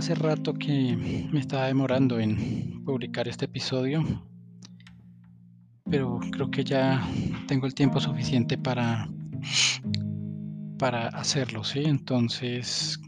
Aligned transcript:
hace 0.00 0.14
rato 0.14 0.54
que 0.54 0.96
me 1.30 1.40
estaba 1.40 1.66
demorando 1.66 2.18
en 2.18 2.82
publicar 2.86 3.28
este 3.28 3.44
episodio, 3.44 4.02
pero 5.90 6.18
creo 6.32 6.50
que 6.50 6.64
ya 6.64 7.06
tengo 7.46 7.66
el 7.66 7.74
tiempo 7.74 8.00
suficiente 8.00 8.56
para, 8.56 9.10
para 10.78 11.08
hacerlo, 11.08 11.64
¿sí? 11.64 11.82
Entonces, 11.84 12.98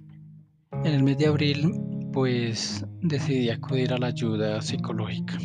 en 0.85 0.93
el 0.93 1.03
mes 1.03 1.17
de 1.17 1.29
abril, 1.29 1.73
pues 2.13 2.85
decidí 3.01 3.49
acudir 3.49 3.95
a 3.95 3.99
la 3.99 4.09
ayuda 4.09 4.61
psicológica. 4.61 5.39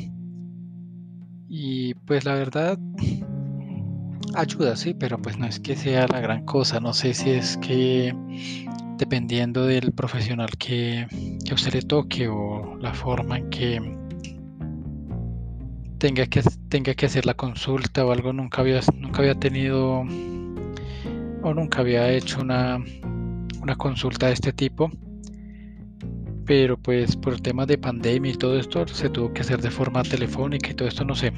Y 1.47 1.93
pues 1.93 2.25
la 2.25 2.33
verdad, 2.33 2.77
ayuda, 4.35 4.75
sí, 4.75 4.93
pero 4.93 5.17
pues 5.17 5.37
no 5.37 5.45
es 5.45 5.61
que 5.61 5.77
sea 5.77 6.07
la 6.07 6.19
gran 6.19 6.43
cosa. 6.43 6.81
No 6.81 6.91
sé 6.91 7.13
si 7.13 7.29
es 7.29 7.55
que 7.57 8.13
dependiendo 8.97 9.65
del 9.65 9.91
profesional 9.91 10.49
que, 10.57 11.07
que 11.45 11.53
usted 11.53 11.73
le 11.73 11.81
toque 11.81 12.27
o 12.27 12.77
la 12.79 12.93
forma 12.93 13.37
en 13.37 13.49
que 13.49 13.97
tenga 15.97 16.25
que, 16.25 16.41
tenga 16.69 16.93
que 16.93 17.05
hacer 17.05 17.25
la 17.25 17.33
consulta 17.33 18.05
o 18.05 18.11
algo, 18.11 18.33
nunca 18.33 18.61
había, 18.61 18.81
nunca 18.95 19.19
había 19.19 19.35
tenido 19.35 19.99
o 21.43 21.53
nunca 21.53 21.79
había 21.79 22.11
hecho 22.11 22.41
una, 22.41 22.83
una 23.61 23.75
consulta 23.75 24.27
de 24.27 24.33
este 24.33 24.53
tipo. 24.53 24.91
Pero 26.45 26.77
pues 26.77 27.17
por 27.17 27.33
el 27.33 27.41
tema 27.41 27.65
de 27.65 27.77
pandemia 27.77 28.31
y 28.31 28.35
todo 28.35 28.57
esto 28.57 28.87
se 28.87 29.09
tuvo 29.09 29.33
que 29.33 29.41
hacer 29.41 29.61
de 29.61 29.69
forma 29.69 30.03
telefónica 30.03 30.69
y 30.69 30.73
todo 30.73 30.87
esto 30.87 31.03
no 31.03 31.13
sé 31.13 31.33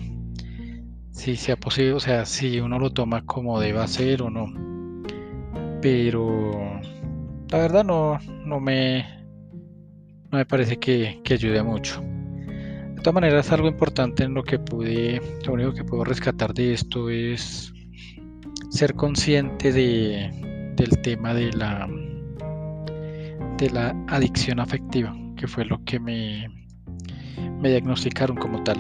si 1.11 1.35
sea 1.35 1.57
posible, 1.57 1.93
o 1.93 1.99
sea, 1.99 2.25
si 2.25 2.59
uno 2.61 2.79
lo 2.79 2.91
toma 2.91 3.25
como 3.25 3.59
deba 3.59 3.87
ser 3.87 4.21
o 4.21 4.29
no. 4.29 4.53
Pero 5.81 6.78
la 7.51 7.57
verdad 7.57 7.83
no, 7.83 8.19
no 8.45 8.59
me 8.59 9.05
no 10.31 10.37
me 10.37 10.45
parece 10.45 10.77
que, 10.77 11.19
que 11.23 11.33
ayude 11.33 11.63
mucho. 11.63 12.01
De 12.01 13.01
todas 13.01 13.15
maneras, 13.15 13.51
algo 13.51 13.67
importante 13.67 14.23
en 14.23 14.33
lo 14.33 14.43
que 14.43 14.59
pude, 14.59 15.21
lo 15.45 15.53
único 15.53 15.73
que 15.73 15.83
puedo 15.83 16.03
rescatar 16.03 16.53
de 16.53 16.73
esto 16.73 17.09
es 17.09 17.73
ser 18.69 18.93
consciente 18.93 19.71
de, 19.71 20.73
del 20.75 21.01
tema 21.01 21.33
de 21.33 21.51
la 21.53 21.87
de 23.57 23.69
la 23.71 23.95
adicción 24.07 24.59
afectiva, 24.59 25.13
que 25.35 25.47
fue 25.47 25.65
lo 25.65 25.83
que 25.83 25.99
me, 25.99 26.47
me 27.59 27.69
diagnosticaron 27.69 28.37
como 28.37 28.63
tal. 28.63 28.77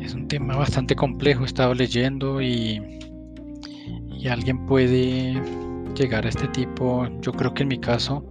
Es 0.00 0.14
un 0.14 0.26
tema 0.26 0.56
bastante 0.56 0.96
complejo, 0.96 1.42
he 1.42 1.46
estado 1.46 1.74
leyendo 1.74 2.40
y, 2.40 2.80
y 4.18 4.28
alguien 4.28 4.66
puede 4.66 5.40
llegar 5.96 6.26
a 6.26 6.28
este 6.28 6.48
tipo, 6.48 7.08
yo 7.20 7.32
creo 7.32 7.54
que 7.54 7.62
en 7.62 7.68
mi 7.68 7.78
caso, 7.78 8.24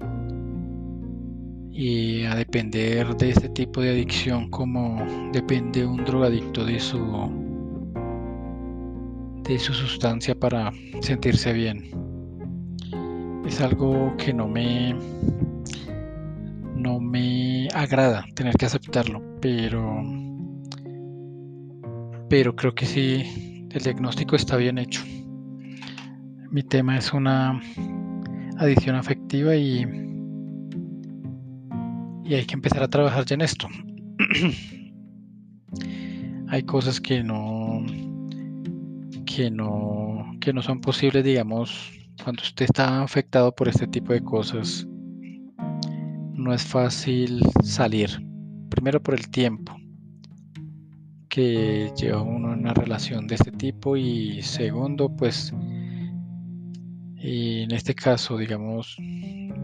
y 1.72 2.23
a 2.23 2.35
depender 2.35 3.17
de 3.17 3.31
este 3.31 3.49
tipo 3.49 3.81
de 3.81 3.89
adicción 3.89 4.49
como 4.49 4.97
depende 5.33 5.85
un 5.85 6.05
drogadicto 6.05 6.63
de 6.63 6.80
su 6.80 7.02
de 9.44 9.59
su 9.59 9.73
sustancia 9.73 10.33
para 10.39 10.72
sentirse 11.02 11.52
bien 11.52 11.91
es 13.45 13.59
algo 13.59 14.16
que 14.17 14.33
no 14.33 14.47
me 14.47 14.95
no 16.75 17.00
me 17.00 17.67
agrada 17.73 18.25
tener 18.35 18.55
que 18.55 18.66
aceptarlo, 18.67 19.22
pero 19.41 20.02
pero 22.29 22.55
creo 22.55 22.73
que 22.73 22.85
sí 22.85 23.67
el 23.72 23.83
diagnóstico 23.83 24.38
está 24.38 24.55
bien 24.55 24.77
hecho. 24.77 25.03
Mi 26.56 26.64
tema 26.64 26.98
es 26.98 27.11
una 27.11 27.59
adicción 28.59 28.96
afectiva 28.96 29.57
y 29.57 29.85
y 32.24 32.34
hay 32.34 32.46
que 32.46 32.53
empezar 32.53 32.81
a 32.81 32.88
trabajar 32.88 33.25
ya 33.25 33.34
en 33.34 33.41
esto. 33.41 33.68
hay 36.47 36.63
cosas 36.63 37.02
que 37.02 37.22
no 37.22 37.85
que 39.25 39.52
no 39.52 40.31
que 40.40 40.53
no 40.53 40.62
son 40.62 40.79
posibles, 40.79 41.25
digamos, 41.25 41.91
cuando 42.24 42.41
usted 42.41 42.63
está 42.63 43.03
afectado 43.03 43.53
por 43.53 43.68
este 43.68 43.85
tipo 43.85 44.13
de 44.13 44.24
cosas, 44.24 44.88
no 46.35 46.53
es 46.53 46.63
fácil 46.63 47.41
salir. 47.66 48.25
Primero 48.69 49.03
por 49.03 49.16
el 49.16 49.29
tiempo 49.29 49.75
que 51.28 51.91
lleva 51.97 52.22
uno 52.22 52.53
en 52.53 52.59
una 52.59 52.74
relación 52.74 53.28
de 53.28 53.35
este 53.35 53.52
tipo 53.52 53.97
y 53.97 54.41
segundo, 54.41 55.13
pues, 55.13 55.53
y 57.25 57.63
en 57.63 57.72
este 57.72 57.96
caso, 57.96 58.38
digamos, 58.38 58.97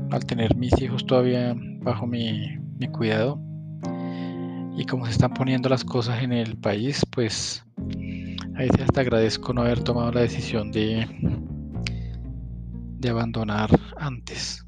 al 0.09 0.25
tener 0.25 0.55
mis 0.55 0.73
hijos 0.81 1.05
todavía 1.05 1.55
bajo 1.81 2.07
mi, 2.07 2.57
cuidado 2.91 3.39
y 4.75 4.85
como 4.85 5.05
se 5.05 5.11
están 5.11 5.35
poniendo 5.35 5.69
las 5.69 5.83
cosas 5.83 6.23
en 6.23 6.33
el 6.33 6.57
país, 6.57 7.05
pues 7.11 7.63
ahí 8.55 8.69
hasta 8.81 9.01
agradezco 9.01 9.53
no 9.53 9.61
haber 9.61 9.83
tomado 9.83 10.11
la 10.11 10.21
decisión 10.21 10.71
de 10.71 11.05
de 13.01 13.09
abandonar 13.09 13.69
antes. 13.97 14.65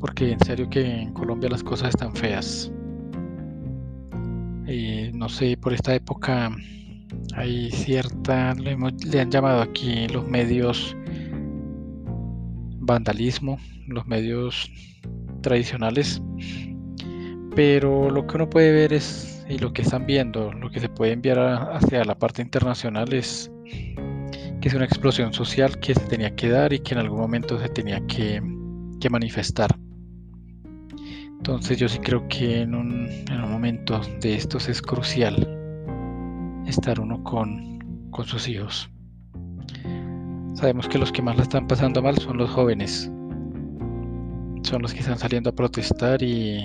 Porque 0.00 0.32
en 0.32 0.40
serio 0.40 0.68
que 0.70 0.84
en 0.84 1.12
Colombia 1.12 1.48
las 1.48 1.62
cosas 1.64 1.88
están 1.90 2.14
feas. 2.14 2.70
y 4.68 5.10
no 5.12 5.28
sé, 5.28 5.56
por 5.56 5.72
esta 5.72 5.94
época 5.94 6.50
hay 7.34 7.70
cierta, 7.70 8.54
le, 8.54 8.76
le, 8.76 9.20
han 9.20 9.30
llamado 9.30 9.62
aquí 9.62 10.06
los 10.08 10.28
medios 10.28 10.96
vandalismo, 12.86 13.58
los 13.86 14.06
medios 14.06 14.70
tradicionales. 15.42 16.22
Pero 17.54 18.10
lo 18.10 18.26
que 18.26 18.36
uno 18.36 18.50
puede 18.50 18.72
ver 18.72 18.92
es, 18.92 19.44
y 19.48 19.58
lo 19.58 19.72
que 19.72 19.82
están 19.82 20.06
viendo, 20.06 20.52
lo 20.52 20.70
que 20.70 20.80
se 20.80 20.88
puede 20.88 21.12
enviar 21.12 21.38
hacia 21.72 22.04
la 22.04 22.18
parte 22.18 22.42
internacional 22.42 23.12
es 23.12 23.50
es 24.66 24.74
una 24.74 24.84
explosión 24.84 25.32
social 25.32 25.78
que 25.78 25.94
se 25.94 26.04
tenía 26.06 26.34
que 26.34 26.48
dar 26.48 26.72
y 26.72 26.80
que 26.80 26.94
en 26.94 26.98
algún 26.98 27.20
momento 27.20 27.56
se 27.56 27.68
tenía 27.68 28.04
que, 28.08 28.42
manifestar. 29.08 29.70
Entonces 31.38 31.78
yo 31.78 31.88
sí 31.88 32.00
creo 32.00 32.26
que 32.26 32.62
en 32.62 32.74
un, 32.74 33.08
momento 33.48 34.00
de 34.20 34.34
estos 34.34 34.68
es 34.68 34.82
crucial 34.82 35.46
estar 36.66 36.98
uno 36.98 37.22
con, 37.22 38.08
con 38.10 38.26
sus 38.26 38.48
hijos. 38.48 38.90
Sabemos 40.56 40.88
que 40.88 40.96
los 40.96 41.12
que 41.12 41.20
más 41.20 41.36
la 41.36 41.42
están 41.42 41.66
pasando 41.66 42.00
mal 42.00 42.16
son 42.16 42.38
los 42.38 42.48
jóvenes. 42.48 43.12
Son 44.62 44.80
los 44.80 44.94
que 44.94 45.00
están 45.00 45.18
saliendo 45.18 45.50
a 45.50 45.54
protestar 45.54 46.22
y, 46.22 46.64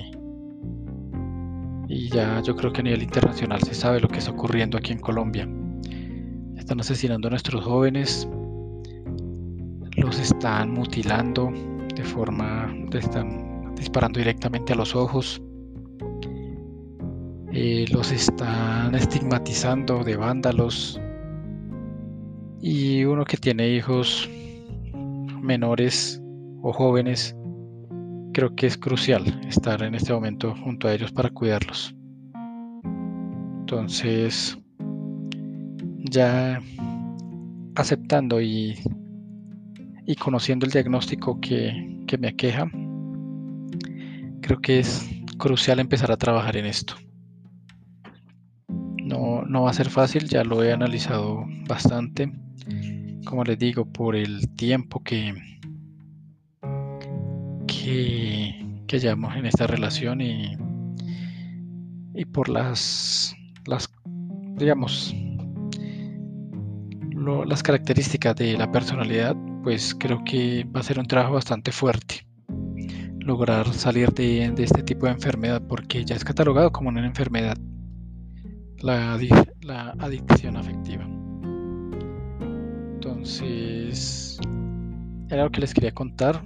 y 1.88 2.08
ya 2.08 2.40
yo 2.40 2.56
creo 2.56 2.72
que 2.72 2.80
a 2.80 2.84
nivel 2.84 3.02
internacional 3.02 3.60
se 3.60 3.74
sabe 3.74 4.00
lo 4.00 4.08
que 4.08 4.16
está 4.16 4.30
ocurriendo 4.30 4.78
aquí 4.78 4.92
en 4.92 4.98
Colombia. 4.98 5.46
Están 6.56 6.80
asesinando 6.80 7.28
a 7.28 7.32
nuestros 7.32 7.62
jóvenes, 7.66 8.26
los 9.98 10.18
están 10.18 10.72
mutilando 10.72 11.52
de 11.94 12.02
forma, 12.02 12.74
están 12.94 13.74
disparando 13.74 14.20
directamente 14.20 14.72
a 14.72 14.76
los 14.76 14.96
ojos, 14.96 15.42
eh, 17.52 17.84
los 17.92 18.10
están 18.10 18.94
estigmatizando 18.94 20.02
de 20.02 20.16
vándalos 20.16 20.98
y 22.62 23.04
uno 23.04 23.24
que 23.24 23.36
tiene 23.36 23.68
hijos 23.68 24.30
menores 25.42 26.22
o 26.62 26.72
jóvenes, 26.72 27.36
creo 28.32 28.54
que 28.54 28.68
es 28.68 28.78
crucial 28.78 29.24
estar 29.48 29.82
en 29.82 29.96
este 29.96 30.12
momento 30.12 30.54
junto 30.62 30.86
a 30.86 30.94
ellos 30.94 31.10
para 31.10 31.28
cuidarlos. 31.28 31.92
Entonces, 33.60 34.56
ya 35.98 36.62
aceptando 37.74 38.40
y, 38.40 38.78
y 40.06 40.14
conociendo 40.14 40.64
el 40.64 40.70
diagnóstico 40.72 41.40
que, 41.40 42.04
que 42.06 42.16
me 42.16 42.28
aqueja, 42.28 42.70
creo 44.40 44.60
que 44.60 44.78
es 44.78 45.10
crucial 45.36 45.80
empezar 45.80 46.12
a 46.12 46.16
trabajar 46.16 46.56
en 46.56 46.66
esto. 46.66 46.94
No, 49.02 49.42
no, 49.42 49.62
va 49.62 49.70
a 49.70 49.74
ser 49.74 49.90
fácil, 49.90 50.28
ya 50.28 50.44
lo 50.44 50.62
he 50.62 50.72
analizado 50.72 51.44
bastante. 51.68 52.30
Como 53.32 53.44
les 53.44 53.58
digo, 53.58 53.86
por 53.86 54.14
el 54.14 54.46
tiempo 54.56 55.02
que, 55.02 55.32
que, 57.66 58.82
que 58.86 58.98
llevamos 58.98 59.34
en 59.36 59.46
esta 59.46 59.66
relación 59.66 60.20
y, 60.20 60.54
y 62.14 62.26
por 62.26 62.50
las, 62.50 63.34
las, 63.64 63.90
digamos, 64.58 65.16
las 67.46 67.62
características 67.62 68.36
de 68.36 68.58
la 68.58 68.70
personalidad, 68.70 69.34
pues 69.62 69.96
creo 69.98 70.22
que 70.24 70.64
va 70.64 70.80
a 70.80 70.82
ser 70.82 70.98
un 70.98 71.06
trabajo 71.06 71.32
bastante 71.32 71.72
fuerte 71.72 72.26
lograr 73.20 73.66
salir 73.72 74.12
de, 74.12 74.44
este 74.58 74.82
tipo 74.82 75.06
de 75.06 75.12
enfermedad 75.12 75.62
porque 75.66 76.04
ya 76.04 76.16
es 76.16 76.24
catalogado 76.24 76.70
como 76.70 76.90
una 76.90 77.06
enfermedad 77.06 77.56
la, 78.82 79.18
la 79.62 79.94
adicción 80.00 80.58
afectiva 80.58 81.08
entonces 83.22 84.40
era 85.30 85.44
lo 85.44 85.50
que 85.50 85.60
les 85.60 85.72
quería 85.72 85.92
contar 85.92 86.42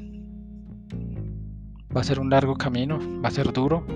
Va 1.96 2.02
a 2.02 2.04
ser 2.04 2.20
un 2.20 2.28
largo 2.28 2.56
camino, 2.56 2.98
va 3.24 3.28
a 3.28 3.30
ser 3.30 3.50
duro, 3.54 3.86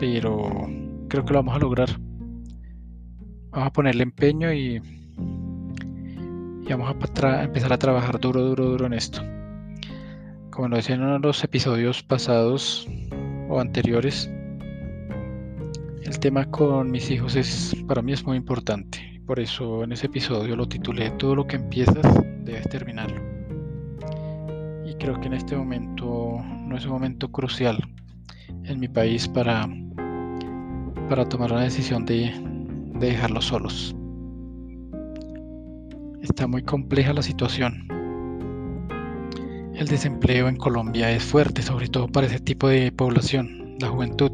pero 0.00 0.66
creo 1.06 1.24
que 1.24 1.32
lo 1.32 1.38
vamos 1.38 1.54
a 1.54 1.60
lograr. 1.60 1.88
Vamos 3.50 3.68
a 3.68 3.72
ponerle 3.72 4.02
empeño 4.02 4.52
y, 4.52 4.80
vamos 6.68 6.88
a 6.88 7.44
empezar 7.44 7.72
a 7.72 7.78
trabajar 7.78 8.18
duro, 8.18 8.42
duro, 8.42 8.70
duro 8.70 8.86
en 8.86 8.94
esto. 8.94 9.22
Como 10.50 10.66
lo 10.66 10.74
decía 10.74 10.96
en 10.96 11.02
uno 11.02 11.12
de 11.12 11.20
los 11.20 11.44
episodios 11.44 12.02
pasados 12.02 12.88
o 13.48 13.60
anteriores, 13.60 14.28
el 16.02 16.18
tema 16.18 16.46
con 16.46 16.90
mis 16.90 17.12
hijos 17.12 17.36
es 17.36 17.76
para 17.86 18.02
mí 18.02 18.12
es 18.12 18.26
muy 18.26 18.36
importante. 18.36 19.09
Por 19.30 19.38
eso 19.38 19.84
en 19.84 19.92
ese 19.92 20.06
episodio 20.06 20.56
lo 20.56 20.66
titulé 20.66 21.12
Todo 21.12 21.36
lo 21.36 21.46
que 21.46 21.54
empiezas 21.54 22.04
debes 22.42 22.68
terminarlo. 22.68 23.22
Y 24.84 24.94
creo 24.94 25.20
que 25.20 25.28
en 25.28 25.34
este 25.34 25.54
momento 25.54 26.40
no 26.66 26.76
es 26.76 26.84
un 26.84 26.90
momento 26.90 27.30
crucial 27.30 27.78
en 28.64 28.80
mi 28.80 28.88
país 28.88 29.28
para, 29.28 29.68
para 31.08 31.28
tomar 31.28 31.52
una 31.52 31.62
decisión 31.62 32.04
de, 32.06 32.32
de 32.98 33.06
dejarlos 33.06 33.44
solos. 33.44 33.94
Está 36.22 36.48
muy 36.48 36.64
compleja 36.64 37.12
la 37.12 37.22
situación. 37.22 37.86
El 39.76 39.86
desempleo 39.86 40.48
en 40.48 40.56
Colombia 40.56 41.08
es 41.12 41.22
fuerte, 41.22 41.62
sobre 41.62 41.86
todo 41.86 42.08
para 42.08 42.26
ese 42.26 42.40
tipo 42.40 42.66
de 42.66 42.90
población, 42.90 43.76
la 43.78 43.90
juventud 43.90 44.32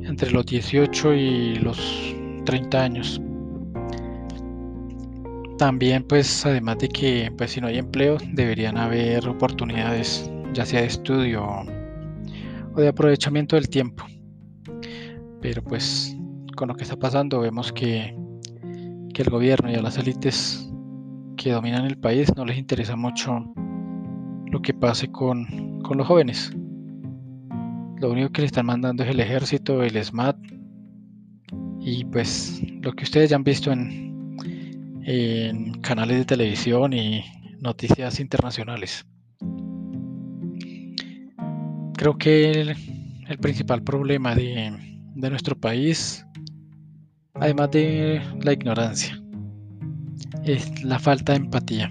entre 0.00 0.30
los 0.30 0.46
18 0.46 1.12
y 1.12 1.56
los 1.56 2.14
30 2.46 2.82
años. 2.82 3.20
También 5.58 6.02
pues 6.04 6.44
además 6.44 6.78
de 6.78 6.88
que 6.88 7.32
pues 7.36 7.52
si 7.52 7.60
no 7.60 7.68
hay 7.68 7.78
empleo 7.78 8.18
deberían 8.32 8.76
haber 8.76 9.28
oportunidades 9.28 10.28
ya 10.52 10.66
sea 10.66 10.80
de 10.80 10.86
estudio 10.86 11.44
o 12.74 12.80
de 12.80 12.88
aprovechamiento 12.88 13.56
del 13.56 13.68
tiempo. 13.68 14.04
Pero 15.40 15.62
pues 15.62 16.16
con 16.56 16.68
lo 16.68 16.74
que 16.74 16.82
está 16.82 16.96
pasando 16.96 17.40
vemos 17.40 17.72
que, 17.72 18.16
que 19.12 19.22
el 19.22 19.30
gobierno 19.30 19.70
y 19.70 19.74
a 19.74 19.82
las 19.82 19.98
élites 19.98 20.68
que 21.36 21.52
dominan 21.52 21.84
el 21.84 21.98
país 21.98 22.34
no 22.36 22.44
les 22.44 22.58
interesa 22.58 22.96
mucho 22.96 23.44
lo 24.46 24.60
que 24.62 24.74
pase 24.74 25.10
con, 25.10 25.80
con 25.82 25.98
los 25.98 26.06
jóvenes. 26.06 26.52
Lo 28.00 28.10
único 28.10 28.30
que 28.30 28.42
le 28.42 28.46
están 28.46 28.66
mandando 28.66 29.04
es 29.04 29.10
el 29.10 29.20
ejército, 29.20 29.82
el 29.82 30.02
SMAT 30.02 30.36
y 31.80 32.04
pues 32.06 32.62
lo 32.82 32.92
que 32.92 33.04
ustedes 33.04 33.30
ya 33.30 33.36
han 33.36 33.44
visto 33.44 33.70
en, 33.70 34.13
en 35.04 35.80
canales 35.80 36.18
de 36.18 36.24
televisión 36.24 36.92
y 36.92 37.24
noticias 37.60 38.20
internacionales. 38.20 39.06
Creo 41.96 42.18
que 42.18 42.74
el, 43.28 43.38
principal 43.38 43.82
problema 43.82 44.34
de, 44.34 44.72
de 45.14 45.30
nuestro 45.30 45.58
país, 45.58 46.26
además 47.34 47.70
de 47.70 48.20
la 48.42 48.52
ignorancia, 48.52 49.22
es 50.44 50.84
la 50.84 50.98
falta 50.98 51.32
de 51.32 51.38
empatía. 51.38 51.90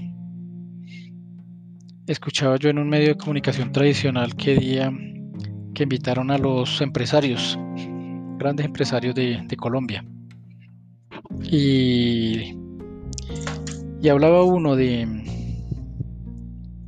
Escuchaba 2.06 2.58
yo 2.58 2.70
en 2.70 2.80
un 2.80 2.90
medio 2.90 3.10
de 3.10 3.18
comunicación 3.18 3.72
tradicional 3.72 4.36
que 4.36 4.56
día 4.56 4.92
que 5.74 5.84
invitaron 5.84 6.32
a 6.32 6.38
los 6.38 6.82
empresarios, 6.82 7.58
grandes 8.38 8.66
empresarios 8.66 9.16
de, 9.16 9.46
Colombia. 9.58 10.06
Y, 11.44 12.56
y, 14.04 14.10
hablaba 14.10 14.44
uno 14.44 14.76
de 14.76 15.08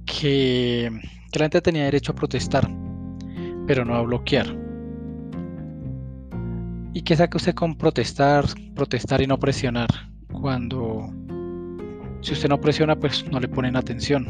que, 0.06 0.92
la 1.34 1.46
gente 1.46 1.62
tenía 1.62 1.86
derecho 1.86 2.12
a 2.12 2.16
protestar, 2.16 2.70
pero 3.66 3.86
no 3.86 3.96
a 3.96 4.02
bloquear. 4.02 4.48
¿Y 6.94 7.02
qué 7.04 7.16
saca 7.16 7.38
usted 7.38 7.54
con 7.54 7.78
protestar, 7.78 8.44
protestar 8.76 9.22
y 9.22 9.28
no 9.28 9.40
presionar? 9.40 9.88
Cuando 10.34 11.10
si 12.20 12.34
usted 12.34 12.50
no 12.50 12.60
presiona, 12.60 13.00
pues 13.00 13.26
no 13.32 13.40
le 13.40 13.48
ponen 13.48 13.78
atención. 13.78 14.26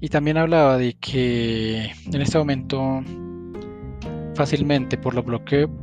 Y 0.00 0.08
también 0.08 0.36
hablaba 0.36 0.78
de 0.78 0.94
que 0.94 1.92
en 2.12 2.20
este 2.20 2.38
momento 2.38 3.04
fácilmente 4.34 4.98
por, 4.98 5.14
los 5.14 5.24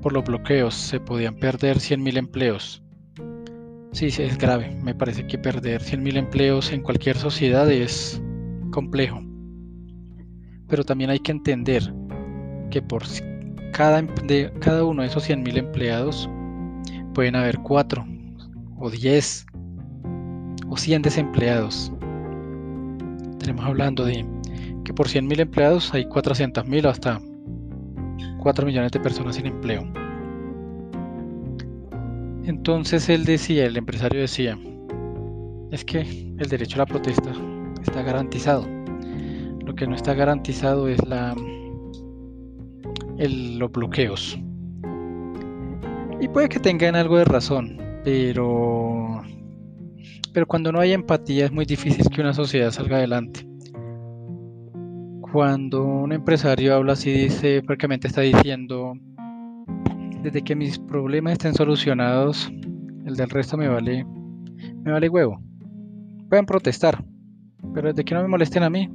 por 0.01 0.11
los 0.11 0.25
bloqueos 0.25 0.75
se 0.75 0.99
podían 0.99 1.35
perder 1.35 1.77
100.000 1.77 2.17
empleos. 2.17 2.84
Sí, 3.95 4.11
sí, 4.11 4.23
es 4.23 4.37
grave. 4.37 4.77
Me 4.83 4.93
parece 4.93 5.25
que 5.25 5.37
perder 5.37 5.81
100.000 5.81 6.17
empleos 6.17 6.73
en 6.73 6.81
cualquier 6.81 7.15
sociedad 7.15 7.71
es 7.71 8.21
complejo. 8.71 9.23
Pero 10.67 10.83
también 10.83 11.11
hay 11.11 11.19
que 11.19 11.31
entender 11.31 11.93
que 12.71 12.81
por 12.81 13.03
cada, 13.71 14.01
de, 14.01 14.51
cada 14.59 14.83
uno 14.83 15.01
de 15.01 15.07
esos 15.07 15.29
100.000 15.29 15.57
empleados 15.57 16.29
pueden 17.13 17.37
haber 17.37 17.57
4 17.59 18.05
o 18.79 18.89
10 18.89 19.45
o 20.67 20.75
100 20.75 21.01
desempleados 21.01 21.93
tenemos 23.39 23.63
hablando 23.63 24.03
de 24.03 24.25
que 24.83 24.93
por 24.93 25.07
100.000 25.07 25.39
empleados 25.39 25.93
hay 25.93 26.03
400.000 26.03 26.85
hasta 26.89 27.21
4 28.39 28.65
millones 28.65 28.91
de 28.91 28.99
personas 28.99 29.37
sin 29.37 29.45
empleo. 29.45 30.04
Entonces 32.45 33.09
él 33.09 33.25
decía, 33.25 33.65
el 33.65 33.77
empresario 33.77 34.21
decía, 34.21 34.57
es 35.71 35.83
que 35.83 36.01
el 36.01 36.47
derecho 36.47 36.75
a 36.75 36.79
la 36.79 36.85
protesta 36.85 37.31
está 37.81 38.03
garantizado. 38.03 38.67
Lo 39.65 39.73
que 39.73 39.87
no 39.87 39.95
está 39.95 40.13
garantizado 40.13 40.87
es 40.87 41.03
la, 41.07 41.35
los 43.17 43.71
bloqueos. 43.71 44.39
Y 46.21 46.27
puede 46.27 46.49
que 46.49 46.59
tengan 46.59 46.95
algo 46.95 47.17
de 47.17 47.25
razón, 47.25 47.77
pero 48.03 49.21
pero 50.35 50.45
cuando 50.47 50.71
no 50.73 50.81
hay 50.81 50.91
empatía 50.91 51.45
es 51.45 51.51
muy 51.53 51.63
difícil 51.63 52.09
que 52.09 52.19
una 52.19 52.33
sociedad 52.33 52.69
salga 52.69 52.97
adelante. 52.97 53.47
Cuando 55.31 55.85
un 55.85 56.11
empresario 56.11 56.75
habla 56.75 56.91
así, 56.93 57.09
dice, 57.09 57.63
prácticamente 57.63 58.07
está 58.09 58.19
diciendo, 58.19 58.95
desde 60.25 60.41
que 60.41 60.55
mis 60.55 60.79
problemas 60.79 61.33
estén 61.33 61.53
solucionados, 61.53 62.51
el 63.05 63.15
del 63.15 63.29
resto 63.29 63.57
me 63.57 63.67
vale, 63.67 64.03
me 64.83 64.91
vale 64.91 65.07
huevo. 65.07 65.39
Pueden 66.29 66.47
protestar, 66.47 67.05
pero 67.75 67.89
desde 67.89 68.03
que 68.03 68.15
no 68.15 68.23
me 68.23 68.27
molesten 68.27 68.63
a 68.63 68.71
mí, 68.71 68.89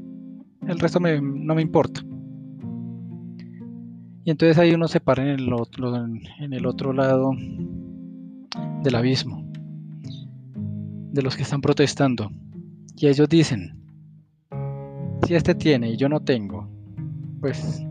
el 0.66 0.80
resto 0.80 0.98
no 0.98 1.54
me 1.54 1.62
importa. 1.62 2.00
Y 4.24 4.30
entonces 4.32 4.58
ahí 4.58 4.74
uno 4.74 4.88
se 4.88 4.98
para 4.98 5.22
en 5.22 5.28
el 5.28 5.52
otro, 5.52 6.04
en 6.04 6.52
el 6.52 6.66
otro 6.66 6.92
lado 6.92 7.30
del 8.82 8.94
abismo 8.96 9.48
de 11.12 11.22
los 11.22 11.36
que 11.36 11.44
están 11.44 11.60
protestando. 11.60 12.28
Y 12.96 13.06
ellos 13.06 13.28
dicen, 13.28 13.80
si 15.24 15.36
este 15.36 15.54
tiene 15.54 15.92
y 15.92 15.96
yo 15.96 16.08
no 16.08 16.18
tengo, 16.18 16.68
pues 17.38 17.86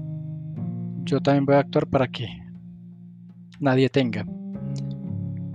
yo 1.06 1.22
también 1.22 1.46
voy 1.46 1.56
a 1.56 1.60
actuar 1.60 1.88
para 1.88 2.10
que 2.10 2.49
nadie 3.60 3.90
tenga. 3.90 4.26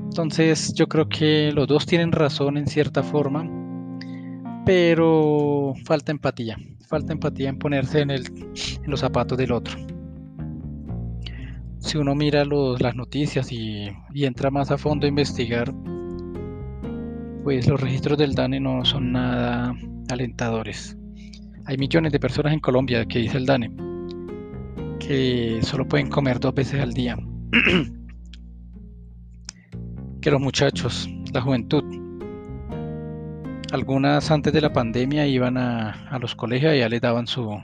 Entonces 0.04 0.73
yo 0.75 0.87
creo 0.87 1.08
que 1.08 1.50
los 1.52 1.66
dos 1.66 1.87
tienen 1.87 2.12
razón 2.12 2.56
en 2.56 2.66
cierta 2.66 3.02
forma, 3.02 3.50
pero 4.64 5.75
falta 5.84 6.12
empatía, 6.12 6.56
falta 6.88 7.12
empatía 7.12 7.49
en 7.49 7.58
ponerse 7.58 8.00
en, 8.00 8.11
los 8.87 9.00
zapatos 9.00 9.37
del 9.37 9.52
otro. 9.52 9.76
Si 11.78 11.99
uno 11.99 12.14
mira 12.14 12.44
los, 12.44 12.80
las 12.80 12.94
noticias 12.94 13.52
y, 13.52 13.88
y 14.14 14.25
entra 14.25 14.50
más 14.50 14.70
a 14.70 14.78
fondo 14.78 15.06
a 15.06 15.08
investigar, 15.08 15.75
pues 17.42 17.68
los 17.68 17.80
registros 17.80 18.16
del 18.16 18.34
DANE 18.34 18.61
no 18.61 18.84
son 18.84 19.12
nada 19.12 19.75
alentadores. 20.08 20.96
Hay 21.66 21.76
millones 21.76 22.12
de 22.12 22.20
personas 22.20 22.52
en 22.52 22.61
Colombia, 22.61 23.04
que 23.04 23.18
dice 23.18 23.37
el 23.37 23.46
DANE, 23.46 23.70
que 24.99 25.58
solo 25.62 25.87
pueden 25.87 26.08
comer 26.08 26.40
dos 26.40 26.54
veces 26.54 26.80
al 26.80 26.92
día. 26.92 27.18
que 30.20 30.30
los 30.30 30.40
muchachos, 30.40 31.08
la 31.32 31.40
juventud, 31.40 31.84
algunas 33.73 34.30
antes 34.30 34.52
de 34.52 34.61
la 34.61 34.73
pandemia 34.73 35.26
iban 35.26 35.58
a, 35.58 36.18
los 36.20 36.34
colegios 36.34 36.75
y 36.75 36.78
ya 36.78 36.88
les 36.88 37.00
daban 37.00 37.26
su, 37.26 37.61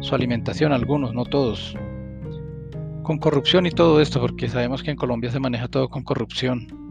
su 0.00 0.14
alimentación, 0.14 0.72
algunos, 0.72 1.14
no 1.14 1.24
todos. 1.24 1.76
Con 3.02 3.18
corrupción 3.18 3.66
y 3.66 3.70
todo 3.70 4.00
esto, 4.00 4.20
porque 4.20 4.48
sabemos 4.48 4.82
que 4.82 4.90
en 4.90 4.96
Colombia 4.96 5.30
se 5.30 5.40
maneja 5.40 5.68
todo 5.68 5.88
con 5.88 6.02
corrupción 6.02 6.84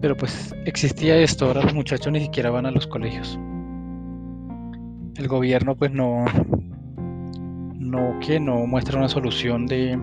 pero 0.00 0.16
pues 0.16 0.54
existía 0.64 1.16
esto, 1.16 1.46
ahora 1.46 1.62
los 1.62 1.74
muchachos 1.74 2.12
ni 2.12 2.20
siquiera 2.20 2.50
van 2.50 2.66
a 2.66 2.70
los 2.70 2.86
colegios. 2.86 3.38
El 5.16 5.26
gobierno 5.26 5.74
pues 5.74 5.90
no, 5.90 6.24
no 7.90 8.18
que 8.20 8.38
no 8.38 8.66
muestra 8.66 8.98
una 8.98 9.08
solución 9.08 9.66
de 9.66 9.98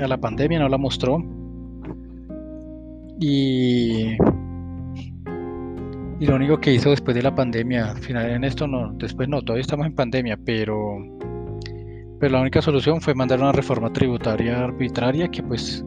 a 0.00 0.06
la 0.06 0.18
pandemia, 0.18 0.58
no 0.58 0.68
la 0.68 0.78
mostró. 0.78 1.22
Y 3.18 4.16
Y 6.18 6.24
lo 6.26 6.36
único 6.36 6.58
que 6.58 6.72
hizo 6.72 6.90
después 6.90 7.14
de 7.14 7.22
la 7.22 7.34
pandemia, 7.34 7.90
al 7.90 7.98
final 7.98 8.30
en 8.30 8.44
esto 8.44 8.66
no, 8.66 8.92
después 8.94 9.28
no, 9.28 9.42
todavía 9.42 9.60
estamos 9.60 9.86
en 9.86 9.94
pandemia, 9.94 10.38
pero, 10.42 10.96
pero 12.18 12.32
la 12.32 12.40
única 12.40 12.62
solución 12.62 13.02
fue 13.02 13.14
mandar 13.14 13.38
una 13.40 13.52
reforma 13.52 13.92
tributaria 13.92 14.64
arbitraria 14.64 15.28
que 15.28 15.42
pues 15.42 15.84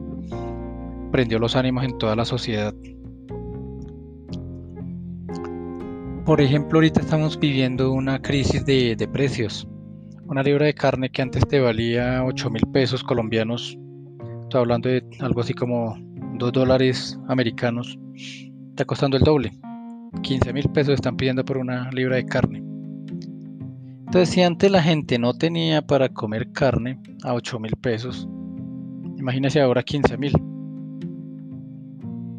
prendió 1.10 1.40
los 1.40 1.56
ánimos 1.56 1.82
en 1.84 1.98
toda 1.98 2.14
la 2.14 2.24
sociedad. 2.24 2.72
Por 6.24 6.40
ejemplo, 6.40 6.78
ahorita 6.78 7.00
estamos 7.00 7.40
viviendo 7.40 7.90
una 7.90 8.22
crisis 8.22 8.64
de, 8.64 8.94
de 8.94 9.08
precios. 9.08 9.66
Una 10.30 10.44
libra 10.44 10.66
de 10.66 10.74
carne 10.74 11.10
que 11.10 11.22
antes 11.22 11.44
te 11.48 11.58
valía 11.58 12.22
8 12.24 12.50
mil 12.50 12.62
pesos 12.72 13.02
colombianos, 13.02 13.76
estoy 14.44 14.60
hablando 14.60 14.88
de 14.88 15.04
algo 15.18 15.40
así 15.40 15.54
como 15.54 15.96
2 16.38 16.52
dólares 16.52 17.18
americanos, 17.26 17.98
está 18.68 18.84
costando 18.84 19.16
el 19.16 19.24
doble. 19.24 19.50
15 20.22 20.52
mil 20.52 20.70
pesos 20.70 20.94
están 20.94 21.16
pidiendo 21.16 21.44
por 21.44 21.58
una 21.58 21.90
libra 21.90 22.14
de 22.14 22.26
carne. 22.26 22.62
Entonces, 24.06 24.28
si 24.28 24.42
antes 24.42 24.70
la 24.70 24.80
gente 24.80 25.18
no 25.18 25.34
tenía 25.34 25.82
para 25.82 26.08
comer 26.08 26.52
carne 26.52 27.00
a 27.24 27.34
8 27.34 27.58
mil 27.58 27.74
pesos, 27.74 28.28
imagínese 29.18 29.60
ahora 29.60 29.82
15 29.82 30.16
mil. 30.16 30.32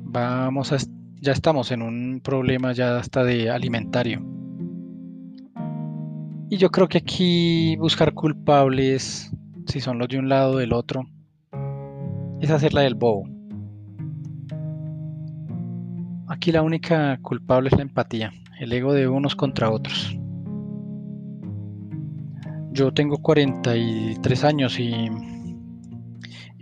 Vamos 0.06 0.72
a, 0.72 0.78
ya 1.20 1.34
estamos 1.34 1.72
en 1.72 1.82
un 1.82 2.22
problema 2.24 2.72
ya 2.72 2.98
hasta 2.98 3.26
de 3.26 3.50
alimentario. 3.50 4.22
Y 6.52 6.58
yo 6.58 6.70
creo 6.70 6.90
que 6.90 6.98
aquí 6.98 7.78
buscar 7.78 8.14
culpables, 8.14 9.32
si 9.68 9.80
son 9.80 9.98
los 9.98 10.10
de 10.10 10.20
un 10.20 10.28
lado 10.28 10.52
o 10.52 10.58
del 10.58 10.74
otro, 10.74 11.06
es 12.42 12.52
hacerla 12.52 12.82
del 12.82 12.96
bobo. 12.96 13.24
Aquí 16.28 16.52
la 16.52 16.62
única 16.62 17.18
culpable 17.22 17.70
es 17.70 17.78
la 17.78 17.84
empatía, 17.84 18.34
el 18.60 18.74
ego 18.74 18.92
de 18.92 19.08
unos 19.08 19.34
contra 19.34 19.72
otros. 19.72 20.14
Yo 22.74 22.94
tengo 22.94 23.20
43 23.20 24.44
años 24.44 24.78
y, 24.78 24.90
y 24.90 25.10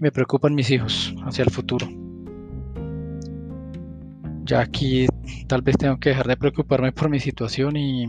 me 0.02 0.12
preocupan 0.12 0.54
mis 0.54 0.70
hijos 0.70 1.16
hacia 1.26 1.46
el 1.46 1.50
futuro. 1.50 1.88
Ya 4.44 4.60
aquí 4.62 5.08
tal 5.48 5.64
vez 5.64 5.78
tengo 5.78 6.00
que 6.00 6.10
dejar 6.10 6.28
de 6.28 6.38
preocuparme 6.38 6.92
por 6.92 7.10
mi 7.10 7.20
situación 7.20 7.76
y, 7.76 8.06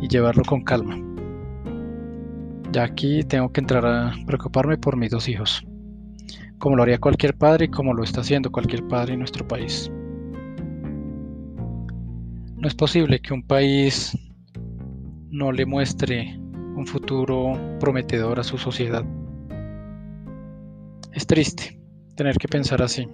y 0.00 0.08
llevarlo 0.08 0.42
con 0.44 0.62
calma. 0.62 0.98
Ya 2.72 2.84
aquí 2.84 3.22
tengo 3.22 3.50
que 3.52 3.60
entrar 3.60 3.86
a 3.86 4.12
preocuparme 4.26 4.76
por 4.76 4.96
mis 4.96 5.10
dos 5.10 5.28
hijos, 5.28 5.64
como 6.58 6.76
lo 6.76 6.82
haría 6.82 6.98
cualquier 6.98 7.36
padre 7.36 7.66
y 7.66 7.70
como 7.70 7.94
lo 7.94 8.02
está 8.02 8.20
haciendo 8.20 8.50
cualquier 8.50 8.86
padre 8.86 9.14
en 9.14 9.20
nuestro 9.20 9.46
país. 9.46 9.90
No 12.56 12.68
es 12.68 12.74
posible 12.74 13.20
que 13.20 13.34
un 13.34 13.42
país 13.42 14.16
no 15.30 15.52
le 15.52 15.66
muestre 15.66 16.38
un 16.76 16.86
futuro 16.86 17.52
prometedor 17.78 18.40
a 18.40 18.44
su 18.44 18.58
sociedad. 18.58 19.04
Es 21.12 21.26
triste 21.26 21.78
tener 22.14 22.36
que 22.36 22.48
pensar 22.48 22.82
así. 22.82 23.06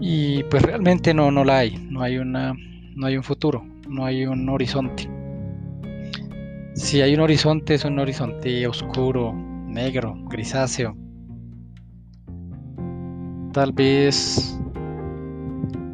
Y 0.00 0.44
pues 0.44 0.62
realmente 0.62 1.12
no, 1.12 1.30
no 1.30 1.44
la 1.44 1.58
hay, 1.58 1.76
no 1.90 2.02
hay, 2.02 2.18
una, 2.18 2.54
no 2.98 3.06
hay 3.06 3.16
un 3.16 3.22
futuro, 3.22 3.64
no 3.88 4.04
hay 4.04 4.26
un 4.26 4.48
horizonte. 4.48 5.08
Si 6.74 7.00
hay 7.00 7.14
un 7.14 7.20
horizonte, 7.20 7.74
es 7.74 7.84
un 7.84 7.96
horizonte 7.96 8.66
oscuro, 8.66 9.32
negro, 9.32 10.16
grisáceo. 10.28 10.96
Tal 13.52 13.72
vez 13.72 14.60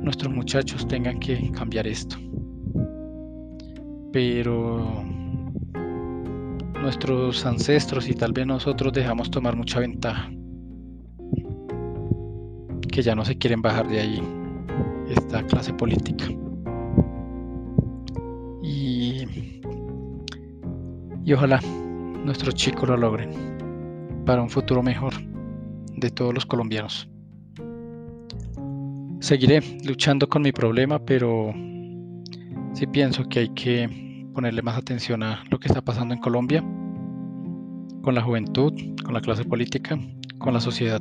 nuestros 0.01 0.33
muchachos 0.33 0.89
tengan 0.89 1.21
que 1.21 1.51
cambiar 1.51 1.87
esto. 1.87 2.17
Pero 4.11 5.05
nuestros 6.81 7.45
ancestros 7.45 8.09
y 8.09 8.15
tal 8.15 8.33
vez 8.33 8.47
nosotros 8.47 8.95
dejamos 8.95 9.31
tomar 9.31 9.57
mucha 9.57 9.79
ventaja. 9.79 10.31
Que 12.91 13.03
ya 13.03 13.15
no 13.15 13.27
se 13.27 13.37
quieren 13.37 13.61
bajar 13.61 13.89
de 13.89 14.01
ahí 14.01 14.23
esta 15.11 15.45
clase 15.45 15.75
política. 15.75 16.25
Y 21.25 21.33
ojalá 21.33 21.61
nuestros 22.25 22.55
chicos 22.55 22.89
lo 22.89 22.97
logren 22.97 23.31
para 24.27 24.43
un 24.43 24.51
futuro 24.51 24.83
mejor 24.83 25.15
de 25.97 26.11
todos 26.11 26.35
los 26.35 26.47
colombianos. 26.47 27.09
Seguiré 29.21 29.63
luchando 29.85 30.29
con 30.29 30.43
mi 30.43 30.53
problema, 30.53 30.99
pero 30.99 31.53
sí 32.75 32.87
pienso 32.87 33.25
que 33.29 33.41
hay 33.41 33.49
que 33.51 34.27
ponerle 34.35 34.63
más 34.63 34.77
atención 34.77 35.23
a 35.23 35.45
lo 35.51 35.59
que 35.59 35.69
está 35.69 35.81
pasando 35.81 36.13
en 36.13 36.21
Colombia, 36.21 36.63
con 38.03 38.15
la 38.15 38.23
juventud, 38.23 38.73
con 39.03 39.15
la 39.15 39.21
clase 39.21 39.45
política, 39.45 39.99
con 40.39 40.53
la 40.53 40.61
sociedad. 40.61 41.01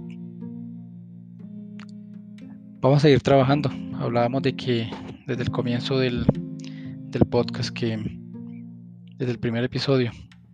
Vamos 2.79 2.97
a 2.97 3.01
seguir 3.01 3.21
trabajando. 3.21 3.69
Hablábamos 3.99 4.43
de 4.43 4.55
que 4.55 4.89
desde 5.25 5.43
el 5.43 5.51
comienzo 5.51 5.97
del, 5.97 6.25
del 7.09 7.25
podcast, 7.25 7.71
que 7.71 8.22
desde 9.17 9.31
el 9.31 9.39
primer 9.39 9.63
episodio, 9.63 10.11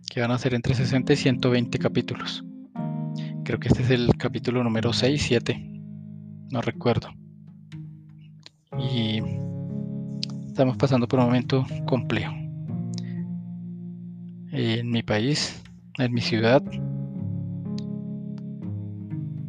que 0.08 0.20
van 0.20 0.30
a 0.30 0.38
ser 0.38 0.54
entre 0.54 0.74
60 0.74 1.12
y 1.12 1.16
120 1.16 1.78
capítulos. 1.78 2.44
Creo 3.44 3.58
que 3.58 3.68
este 3.68 3.82
es 3.82 3.90
el 3.90 4.16
capítulo 4.16 4.62
número 4.62 4.92
6, 4.92 5.22
7, 5.22 5.82
no 6.50 6.60
recuerdo 6.60 7.10
y 8.78 9.22
estamos 10.46 10.76
pasando 10.76 11.06
por 11.08 11.18
un 11.20 11.26
momento 11.26 11.66
complejo. 11.86 12.32
En 14.52 14.90
mi 14.90 15.02
país, 15.02 15.62
en 15.98 16.12
mi 16.12 16.20
ciudad, 16.20 16.62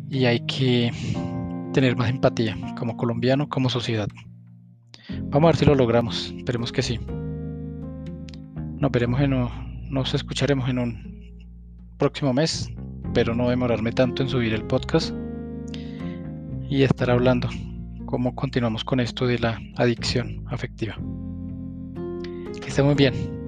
y 0.09 0.25
hay 0.25 0.41
que 0.41 0.91
tener 1.73 1.95
más 1.95 2.09
empatía 2.09 2.55
como 2.77 2.97
colombiano, 2.97 3.49
como 3.49 3.69
sociedad. 3.69 4.07
Vamos 5.29 5.47
a 5.47 5.51
ver 5.51 5.55
si 5.55 5.65
lo 5.65 5.75
logramos, 5.75 6.33
esperemos 6.37 6.71
que 6.71 6.81
sí. 6.81 6.99
Nos 8.81 8.91
veremos 8.91 9.21
en 9.21 9.47
nos 9.91 10.13
escucharemos 10.15 10.67
en 10.67 10.79
un 10.79 11.95
próximo 11.99 12.33
mes, 12.33 12.67
pero 13.13 13.35
no 13.35 13.47
demorarme 13.47 13.91
tanto 13.91 14.23
en 14.23 14.29
subir 14.29 14.55
el 14.55 14.65
podcast 14.65 15.13
y 16.67 16.81
estar 16.81 17.11
hablando 17.11 17.47
cómo 18.07 18.33
continuamos 18.33 18.83
con 18.83 18.99
esto 18.99 19.27
de 19.27 19.37
la 19.37 19.59
adicción 19.77 20.43
afectiva. 20.49 20.95
Que 22.59 22.69
esté 22.69 22.81
muy 22.81 22.95
bien. 22.95 23.40